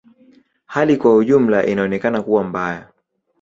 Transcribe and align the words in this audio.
Hali 0.65 0.97
kwa 0.97 1.15
ujumla 1.15 1.65
inaonekana 1.65 2.21
kuwa 2.23 2.43
mbaya. 2.43 2.87